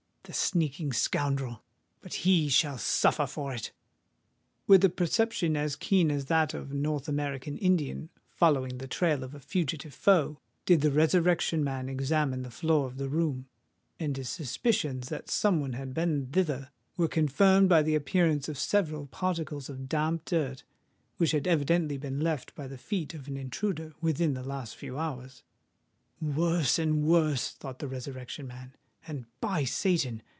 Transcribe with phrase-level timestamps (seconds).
[0.25, 1.61] The sneaking scoundrel!
[2.01, 3.73] But he shall suffer for it."
[4.65, 9.23] With a perception as keen as that of the North American Indian following the trail
[9.25, 13.47] of a fugitive foe, did the Resurrection Man examine the floor of the room;
[13.99, 18.57] and his suspicions that some one had been thither were confirmed by the appearance of
[18.59, 20.63] several particles of damp dirt,
[21.17, 24.97] which had evidently been left by the feet of an intruder within the last few
[24.97, 25.43] hours.
[26.21, 28.73] "Worse and worse!" thought the Resurrection Man.
[29.07, 30.21] "And, by Satan!